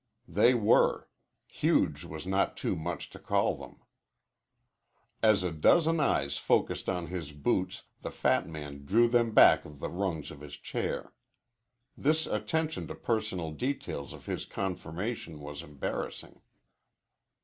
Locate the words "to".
3.11-3.19, 12.87-12.95